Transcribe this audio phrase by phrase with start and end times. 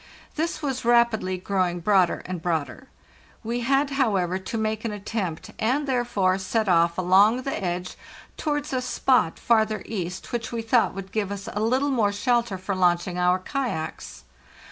[0.33, 2.87] This was rapidly growing broader and broader.
[3.43, 7.95] We_ had, how ever, to make an attempt, and, therefore, set off along the edge
[8.35, 12.57] towards a spot farther east, which we thought would give us a little more shelter
[12.57, 14.23] for launching our kayaks.